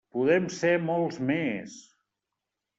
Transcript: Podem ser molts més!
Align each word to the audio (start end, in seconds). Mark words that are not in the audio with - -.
Podem 0.15 0.47
ser 0.59 0.71
molts 0.87 1.21
més! 1.29 1.79